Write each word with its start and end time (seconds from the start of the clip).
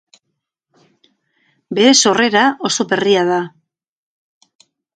Bere 1.79 1.91
sorrera, 1.99 2.43
oso 2.71 2.89
berria 2.95 3.29
da. 3.31 3.39